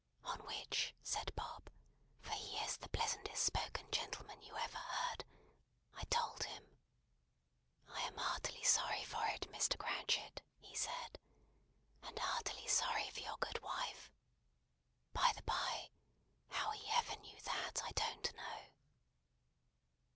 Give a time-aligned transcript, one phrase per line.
[0.23, 1.69] "On which," said Bob,
[2.21, 5.25] "for he is the pleasantest spoken gentleman you ever heard,
[5.95, 6.75] I told him.
[7.87, 9.77] 'I am heartily sorry for it, Mr.
[9.77, 11.19] Cratchit,' he said,
[12.01, 14.09] 'and heartily sorry for your good wife.'
[15.13, 15.91] By the bye,
[16.49, 18.69] how he ever knew that, I don't know."